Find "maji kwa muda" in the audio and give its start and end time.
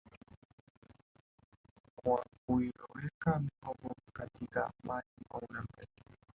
4.83-5.65